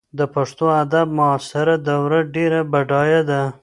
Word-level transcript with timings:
د 0.17 0.19
پښتو 0.33 0.65
ادب 0.83 1.07
معاصره 1.17 1.75
دوره 1.87 2.19
ډېره 2.35 2.59
بډایه 2.71 3.21
ده. 3.29 3.41